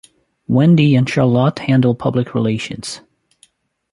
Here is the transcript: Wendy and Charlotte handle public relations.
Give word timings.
Wendy 0.47 0.95
and 0.95 1.07
Charlotte 1.07 1.59
handle 1.59 1.93
public 1.93 2.33
relations. 2.33 3.01